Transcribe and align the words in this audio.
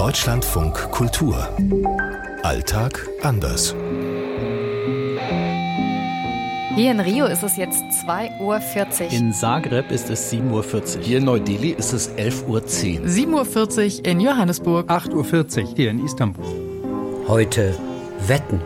Deutschlandfunk 0.00 0.90
Kultur. 0.92 1.46
Alltag 2.42 3.06
anders. 3.20 3.74
Hier 6.74 6.92
in 6.92 7.00
Rio 7.00 7.26
ist 7.26 7.42
es 7.42 7.58
jetzt 7.58 7.84
2.40 8.06 8.40
Uhr. 8.40 9.12
In 9.12 9.34
Zagreb 9.34 9.90
ist 9.90 10.08
es 10.08 10.32
7.40 10.32 10.96
Uhr. 10.96 11.02
Hier 11.02 11.18
in 11.18 11.24
Neu-Delhi 11.24 11.72
ist 11.72 11.92
es 11.92 12.10
11.10 12.12 12.46
Uhr. 12.48 12.62
7.40 12.62 13.98
Uhr 13.98 14.06
in 14.06 14.20
Johannesburg. 14.20 14.88
8.40 14.88 15.64
Uhr 15.64 15.74
hier 15.76 15.90
in 15.90 16.02
Istanbul. 16.02 16.46
Heute 17.28 17.74
Wetten. 18.26 18.62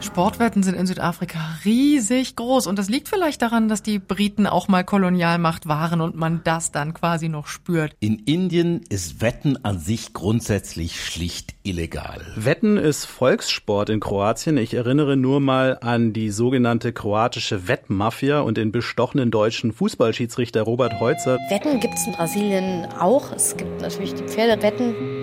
Sportwetten 0.00 0.62
sind 0.62 0.74
in 0.74 0.86
Südafrika 0.86 1.38
riesig 1.64 2.36
groß 2.36 2.66
und 2.66 2.78
das 2.78 2.88
liegt 2.88 3.08
vielleicht 3.08 3.40
daran, 3.40 3.68
dass 3.68 3.82
die 3.82 3.98
Briten 3.98 4.46
auch 4.46 4.68
mal 4.68 4.84
Kolonialmacht 4.84 5.68
waren 5.68 6.00
und 6.00 6.16
man 6.16 6.42
das 6.44 6.70
dann 6.70 6.92
quasi 6.92 7.28
noch 7.28 7.46
spürt. 7.46 7.94
In 8.00 8.18
Indien 8.20 8.82
ist 8.88 9.22
Wetten 9.22 9.64
an 9.64 9.78
sich 9.78 10.12
grundsätzlich 10.12 11.02
schlicht 11.02 11.54
illegal. 11.62 12.20
Wetten 12.36 12.76
ist 12.76 13.06
Volkssport 13.06 13.88
in 13.88 14.00
Kroatien. 14.00 14.58
Ich 14.58 14.74
erinnere 14.74 15.16
nur 15.16 15.40
mal 15.40 15.78
an 15.80 16.12
die 16.12 16.30
sogenannte 16.30 16.92
kroatische 16.92 17.66
Wettmafia 17.66 18.40
und 18.40 18.58
den 18.58 18.72
bestochenen 18.72 19.30
deutschen 19.30 19.72
Fußballschiedsrichter 19.72 20.62
Robert 20.62 21.00
Heutzer. 21.00 21.38
Wetten 21.48 21.80
gibt 21.80 21.94
es 21.94 22.06
in 22.06 22.12
Brasilien 22.12 22.86
auch. 23.00 23.32
Es 23.32 23.56
gibt 23.56 23.80
natürlich 23.80 24.14
die 24.14 24.24
Pferdewetten. 24.24 25.15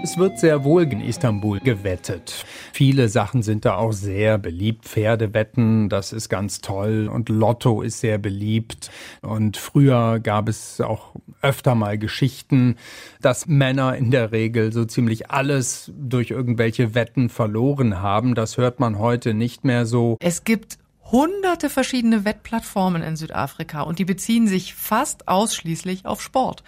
Es 0.00 0.16
wird 0.16 0.38
sehr 0.38 0.62
wohl 0.62 0.84
in 0.84 1.00
Istanbul 1.00 1.58
gewettet. 1.58 2.44
Viele 2.72 3.08
Sachen 3.08 3.42
sind 3.42 3.64
da 3.64 3.76
auch 3.76 3.92
sehr 3.92 4.38
beliebt. 4.38 4.84
Pferdewetten, 4.84 5.88
das 5.88 6.12
ist 6.12 6.28
ganz 6.28 6.60
toll. 6.60 7.10
Und 7.12 7.28
Lotto 7.28 7.82
ist 7.82 7.98
sehr 8.00 8.16
beliebt. 8.18 8.90
Und 9.22 9.56
früher 9.56 10.20
gab 10.20 10.48
es 10.48 10.80
auch 10.80 11.14
öfter 11.42 11.74
mal 11.74 11.98
Geschichten, 11.98 12.76
dass 13.20 13.48
Männer 13.48 13.96
in 13.96 14.12
der 14.12 14.30
Regel 14.30 14.72
so 14.72 14.84
ziemlich 14.84 15.30
alles 15.30 15.92
durch 15.98 16.30
irgendwelche 16.30 16.94
Wetten 16.94 17.28
verloren 17.28 18.00
haben. 18.00 18.36
Das 18.36 18.56
hört 18.56 18.78
man 18.78 18.98
heute 18.98 19.34
nicht 19.34 19.64
mehr 19.64 19.84
so. 19.84 20.16
Es 20.20 20.44
gibt 20.44 20.78
hunderte 21.10 21.70
verschiedene 21.70 22.24
Wettplattformen 22.24 23.02
in 23.02 23.16
Südafrika 23.16 23.82
und 23.82 23.98
die 23.98 24.04
beziehen 24.04 24.46
sich 24.46 24.74
fast 24.74 25.28
ausschließlich 25.28 26.06
auf 26.06 26.20
Sport. 26.20 26.62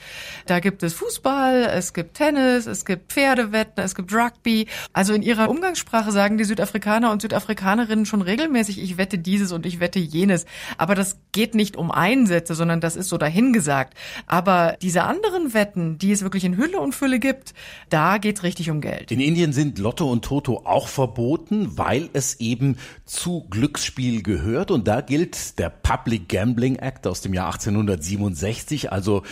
Da 0.46 0.60
gibt 0.60 0.82
es 0.82 0.94
Fußball, 0.94 1.70
es 1.74 1.92
gibt 1.92 2.14
Tennis, 2.14 2.66
es 2.66 2.84
gibt 2.84 3.12
Pferdewetten, 3.12 3.84
es 3.84 3.94
gibt 3.94 4.12
Rugby. 4.14 4.66
Also 4.92 5.12
in 5.12 5.22
ihrer 5.22 5.50
Umgangssprache 5.50 6.12
sagen 6.12 6.38
die 6.38 6.44
Südafrikaner 6.44 7.10
und 7.10 7.22
Südafrikanerinnen 7.22 8.06
schon 8.06 8.22
regelmäßig, 8.22 8.80
ich 8.82 8.96
wette 8.96 9.18
dieses 9.18 9.52
und 9.52 9.66
ich 9.66 9.80
wette 9.80 9.98
jenes. 9.98 10.46
Aber 10.78 10.94
das 10.94 11.18
geht 11.32 11.54
nicht 11.54 11.76
um 11.76 11.90
Einsätze, 11.90 12.54
sondern 12.54 12.80
das 12.80 12.96
ist 12.96 13.08
so 13.08 13.18
dahingesagt. 13.18 13.94
Aber 14.26 14.76
diese 14.80 15.04
anderen 15.04 15.54
Wetten, 15.54 15.98
die 15.98 16.12
es 16.12 16.22
wirklich 16.22 16.44
in 16.44 16.56
Hülle 16.56 16.80
und 16.80 16.94
Fülle 16.94 17.18
gibt, 17.18 17.54
da 17.90 18.18
geht's 18.18 18.42
richtig 18.42 18.70
um 18.70 18.80
Geld. 18.80 19.10
In 19.10 19.20
Indien 19.20 19.52
sind 19.52 19.78
Lotto 19.78 20.10
und 20.10 20.24
Toto 20.24 20.62
auch 20.64 20.88
verboten, 20.88 21.76
weil 21.76 22.08
es 22.12 22.40
eben 22.40 22.78
zu 23.04 23.46
Glücksspiel 23.50 24.22
gehört 24.30 24.70
und 24.70 24.86
da 24.86 25.00
gilt 25.00 25.58
der 25.58 25.70
Public 25.70 26.28
Gambling 26.28 26.76
Act 26.76 27.08
aus 27.08 27.20
dem 27.20 27.34
Jahr 27.34 27.46
1867, 27.52 28.92
also 28.92 29.24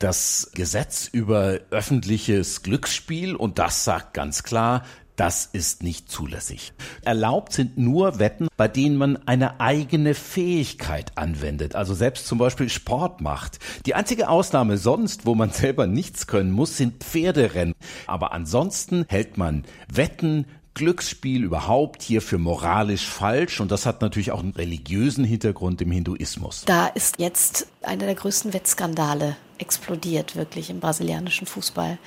das 0.00 0.50
Gesetz 0.54 1.08
über 1.12 1.60
öffentliches 1.70 2.62
Glücksspiel 2.62 3.36
und 3.36 3.60
das 3.60 3.84
sagt 3.84 4.12
ganz 4.14 4.42
klar, 4.42 4.82
das 5.14 5.44
ist 5.44 5.82
nicht 5.82 6.10
zulässig. 6.10 6.72
Erlaubt 7.02 7.52
sind 7.52 7.76
nur 7.76 8.18
Wetten, 8.18 8.48
bei 8.56 8.68
denen 8.68 8.96
man 8.96 9.18
eine 9.28 9.60
eigene 9.60 10.14
Fähigkeit 10.14 11.16
anwendet, 11.18 11.76
also 11.76 11.92
selbst 11.92 12.26
zum 12.26 12.38
Beispiel 12.38 12.70
Sport 12.70 13.20
macht. 13.20 13.58
Die 13.84 13.94
einzige 13.94 14.30
Ausnahme 14.30 14.78
sonst, 14.78 15.26
wo 15.26 15.34
man 15.34 15.50
selber 15.50 15.86
nichts 15.86 16.26
können 16.26 16.50
muss, 16.50 16.78
sind 16.78 17.04
Pferderennen. 17.04 17.74
Aber 18.06 18.32
ansonsten 18.32 19.04
hält 19.08 19.36
man 19.36 19.64
Wetten, 19.92 20.46
Glücksspiel 20.74 21.44
überhaupt 21.44 22.02
hier 22.02 22.22
für 22.22 22.38
moralisch 22.38 23.06
falsch 23.06 23.60
und 23.60 23.70
das 23.70 23.86
hat 23.86 24.02
natürlich 24.02 24.32
auch 24.32 24.40
einen 24.40 24.52
religiösen 24.52 25.24
Hintergrund 25.24 25.82
im 25.82 25.90
Hinduismus. 25.90 26.64
Da 26.64 26.86
ist 26.86 27.18
jetzt 27.18 27.66
einer 27.82 28.06
der 28.06 28.14
größten 28.14 28.52
Wettskandale 28.52 29.36
explodiert, 29.58 30.36
wirklich 30.36 30.70
im 30.70 30.80
brasilianischen 30.80 31.46
Fußball 31.46 31.98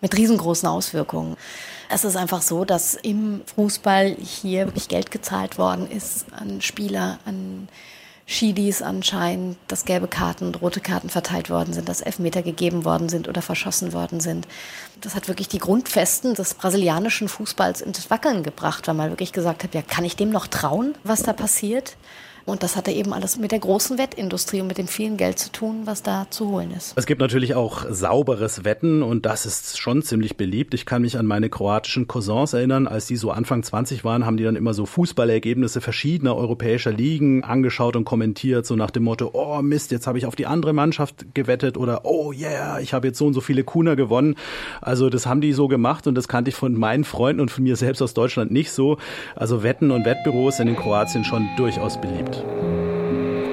mit 0.00 0.16
riesengroßen 0.16 0.68
Auswirkungen. 0.68 1.36
Es 1.90 2.04
ist 2.04 2.16
einfach 2.16 2.42
so, 2.42 2.64
dass 2.64 2.94
im 2.94 3.42
Fußball 3.54 4.16
hier 4.18 4.66
wirklich 4.66 4.88
Geld 4.88 5.10
gezahlt 5.10 5.58
worden 5.58 5.90
ist 5.90 6.26
an 6.32 6.60
Spieler, 6.60 7.18
an 7.24 7.68
Schiedis 8.28 8.82
anscheinend, 8.82 9.56
dass 9.68 9.84
gelbe 9.84 10.08
Karten 10.08 10.46
und 10.46 10.60
rote 10.60 10.80
Karten 10.80 11.08
verteilt 11.08 11.48
worden 11.48 11.72
sind, 11.72 11.88
dass 11.88 12.00
Elfmeter 12.00 12.42
gegeben 12.42 12.84
worden 12.84 13.08
sind 13.08 13.28
oder 13.28 13.40
verschossen 13.40 13.92
worden 13.92 14.18
sind. 14.18 14.48
Das 15.00 15.14
hat 15.14 15.28
wirklich 15.28 15.46
die 15.46 15.60
Grundfesten 15.60 16.34
des 16.34 16.54
brasilianischen 16.54 17.28
Fußballs 17.28 17.80
ins 17.82 18.10
Wackeln 18.10 18.42
gebracht, 18.42 18.88
weil 18.88 18.94
man 18.94 19.10
wirklich 19.10 19.32
gesagt 19.32 19.62
hat, 19.62 19.74
ja, 19.74 19.82
kann 19.82 20.04
ich 20.04 20.16
dem 20.16 20.30
noch 20.30 20.48
trauen, 20.48 20.96
was 21.04 21.22
da 21.22 21.32
passiert? 21.32 21.96
Und 22.46 22.62
das 22.62 22.76
hatte 22.76 22.92
eben 22.92 23.12
alles 23.12 23.38
mit 23.38 23.50
der 23.50 23.58
großen 23.58 23.98
Wettindustrie 23.98 24.60
und 24.60 24.68
mit 24.68 24.78
dem 24.78 24.86
vielen 24.86 25.16
Geld 25.16 25.40
zu 25.40 25.50
tun, 25.50 25.82
was 25.84 26.04
da 26.04 26.28
zu 26.30 26.48
holen 26.48 26.70
ist. 26.70 26.92
Es 26.96 27.04
gibt 27.04 27.20
natürlich 27.20 27.56
auch 27.56 27.84
sauberes 27.90 28.64
Wetten 28.64 29.02
und 29.02 29.26
das 29.26 29.46
ist 29.46 29.78
schon 29.78 30.02
ziemlich 30.02 30.36
beliebt. 30.36 30.72
Ich 30.72 30.86
kann 30.86 31.02
mich 31.02 31.18
an 31.18 31.26
meine 31.26 31.50
kroatischen 31.50 32.06
Cousins 32.06 32.52
erinnern, 32.52 32.86
als 32.86 33.06
die 33.06 33.16
so 33.16 33.32
Anfang 33.32 33.64
20 33.64 34.04
waren, 34.04 34.24
haben 34.24 34.36
die 34.36 34.44
dann 34.44 34.54
immer 34.54 34.74
so 34.74 34.86
Fußballergebnisse 34.86 35.80
verschiedener 35.80 36.36
europäischer 36.36 36.92
Ligen 36.92 37.42
angeschaut 37.42 37.96
und 37.96 38.04
kommentiert, 38.04 38.64
so 38.64 38.76
nach 38.76 38.92
dem 38.92 39.02
Motto, 39.02 39.30
oh 39.32 39.60
Mist, 39.60 39.90
jetzt 39.90 40.06
habe 40.06 40.18
ich 40.18 40.26
auf 40.26 40.36
die 40.36 40.46
andere 40.46 40.72
Mannschaft 40.72 41.34
gewettet 41.34 41.76
oder 41.76 42.02
oh 42.04 42.32
yeah, 42.32 42.78
ich 42.78 42.94
habe 42.94 43.08
jetzt 43.08 43.18
so 43.18 43.26
und 43.26 43.34
so 43.34 43.40
viele 43.40 43.64
Kuna 43.64 43.96
gewonnen. 43.96 44.36
Also 44.80 45.10
das 45.10 45.26
haben 45.26 45.40
die 45.40 45.52
so 45.52 45.66
gemacht 45.66 46.06
und 46.06 46.14
das 46.14 46.28
kannte 46.28 46.50
ich 46.50 46.54
von 46.54 46.74
meinen 46.74 47.02
Freunden 47.02 47.40
und 47.40 47.50
von 47.50 47.64
mir 47.64 47.74
selbst 47.74 48.00
aus 48.02 48.14
Deutschland 48.14 48.52
nicht 48.52 48.70
so. 48.70 48.98
Also 49.34 49.64
Wetten 49.64 49.90
und 49.90 50.04
Wettbüros 50.04 50.58
sind 50.58 50.68
in 50.68 50.76
Kroatien 50.76 51.24
schon 51.24 51.48
durchaus 51.56 52.00
beliebt. 52.00 52.35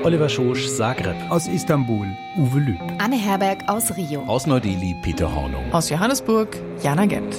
Oliver 0.04 0.28
Schosch, 0.28 0.68
Zagreb. 0.68 1.16
Aus 1.30 1.48
Istanbul, 1.48 2.08
Uwe 2.38 2.60
Lüb. 2.60 2.82
Anne 2.98 3.16
Herberg 3.16 3.64
aus 3.68 3.96
Rio. 3.96 4.24
Aus 4.28 4.46
Neu-Delhi, 4.48 4.96
Peter 5.02 5.34
Hornung. 5.34 5.72
Aus 5.72 5.90
Johannesburg, 5.90 6.58
Jana 6.84 7.06
Gent. 7.06 7.36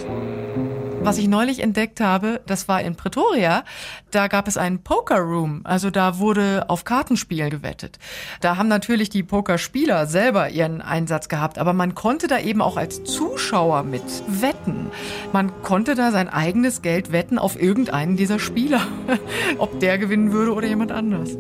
Was 1.05 1.19
ich 1.19 1.29
neulich 1.29 1.61
entdeckt 1.61 2.01
habe, 2.01 2.41
das 2.47 2.67
war 2.67 2.81
in 2.81 2.97
Pretoria, 2.97 3.65
da 4.11 4.27
gab 4.29 4.49
es 4.49 4.57
einen 4.57 4.83
Poker 4.83 5.19
Room, 5.19 5.61
also 5.65 5.91
da 5.91 6.19
wurde 6.19 6.65
auf 6.69 6.85
Kartenspiel 6.85 7.51
gewettet. 7.51 7.99
Da 8.41 8.57
haben 8.57 8.69
natürlich 8.69 9.11
die 9.11 9.23
Pokerspieler 9.23 10.07
selber 10.07 10.49
ihren 10.49 10.81
Einsatz 10.81 11.29
gehabt, 11.29 11.59
aber 11.59 11.75
man 11.75 11.95
konnte 11.95 12.27
da 12.27 12.39
eben 12.39 12.63
auch 12.63 12.79
als 12.79 13.05
Zuschauer 13.05 13.83
mit 13.83 14.03
wetten. 14.27 14.91
Man 15.31 15.53
konnte 15.63 15.95
da 15.95 16.11
sein 16.11 16.31
eigenes 16.31 16.81
Geld 16.81 17.13
wetten 17.13 17.39
auf 17.39 17.61
irgendeinen 17.61 18.17
dieser 18.17 18.39
Spieler, 18.39 18.81
ob 19.59 19.79
der 19.81 19.99
gewinnen 19.99 20.33
würde 20.33 20.55
oder 20.55 20.67
jemand 20.67 20.91
anders. 20.91 21.37